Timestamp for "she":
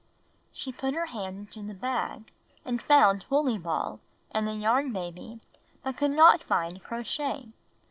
0.51-0.71